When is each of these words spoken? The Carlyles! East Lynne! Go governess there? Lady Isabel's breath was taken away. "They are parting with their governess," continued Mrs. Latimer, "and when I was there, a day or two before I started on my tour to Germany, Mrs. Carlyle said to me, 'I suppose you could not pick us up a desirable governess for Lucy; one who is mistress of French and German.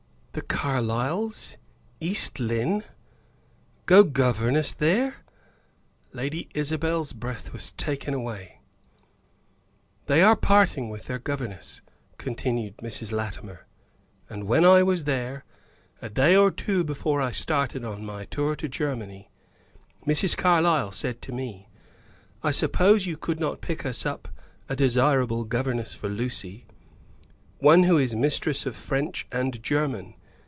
The 0.33 0.41
Carlyles! 0.41 1.57
East 1.99 2.39
Lynne! 2.39 2.85
Go 3.85 4.05
governess 4.05 4.71
there? 4.71 5.25
Lady 6.13 6.47
Isabel's 6.55 7.11
breath 7.11 7.51
was 7.51 7.71
taken 7.71 8.13
away. 8.13 8.61
"They 10.05 10.23
are 10.23 10.37
parting 10.37 10.87
with 10.89 11.07
their 11.07 11.19
governess," 11.19 11.81
continued 12.17 12.77
Mrs. 12.77 13.11
Latimer, 13.11 13.67
"and 14.29 14.45
when 14.45 14.63
I 14.63 14.83
was 14.83 15.03
there, 15.03 15.43
a 16.01 16.07
day 16.07 16.33
or 16.33 16.49
two 16.49 16.85
before 16.85 17.19
I 17.21 17.31
started 17.33 17.83
on 17.83 18.05
my 18.05 18.23
tour 18.23 18.55
to 18.55 18.69
Germany, 18.69 19.29
Mrs. 20.07 20.37
Carlyle 20.37 20.93
said 20.93 21.21
to 21.23 21.33
me, 21.33 21.67
'I 22.41 22.51
suppose 22.51 23.05
you 23.05 23.17
could 23.17 23.41
not 23.41 23.59
pick 23.59 23.85
us 23.85 24.05
up 24.05 24.29
a 24.69 24.77
desirable 24.77 25.43
governess 25.43 25.93
for 25.93 26.07
Lucy; 26.07 26.65
one 27.59 27.83
who 27.83 27.97
is 27.97 28.15
mistress 28.15 28.65
of 28.65 28.77
French 28.77 29.27
and 29.33 29.61
German. 29.61 30.15